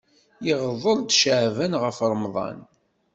Iɣḍel-d 0.51 1.09
Caɛban 1.21 1.73
ɣef 1.83 1.97
Ṛemḍan. 2.11 2.59